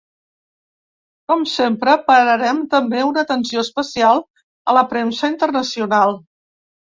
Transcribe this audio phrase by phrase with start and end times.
[1.31, 4.23] Com sempre pararem també una atenció especial
[4.73, 6.19] a la premsa internacional.